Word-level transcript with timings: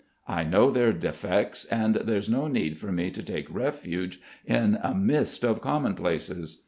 I 0.27 0.43
know 0.43 0.71
their 0.71 0.93
defects 0.93 1.65
and 1.65 1.93
there's 1.93 2.27
no 2.27 2.47
need 2.47 2.79
for 2.79 2.91
me 2.91 3.11
to 3.11 3.21
take 3.21 3.53
refuge 3.53 4.19
in 4.47 4.79
a 4.81 4.95
mist 4.95 5.43
of 5.45 5.61
commonplaces. 5.61 6.57